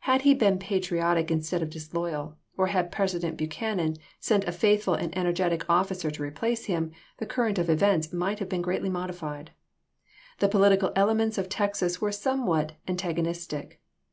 [0.00, 3.96] Had he Twiggs to been patriotic instead of disloyal, or had President •\^° ^^'\?J;] Buchanan
[4.18, 6.30] sent a faithful and energetic officer to i.
[6.30, 6.32] p esi.
[6.32, 9.52] replace him, the current of events might have been greatly modified.
[10.40, 13.80] The political elements of Texas were somewhat antagonistic.